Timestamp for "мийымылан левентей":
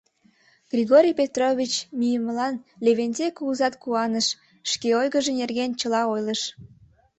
1.99-3.31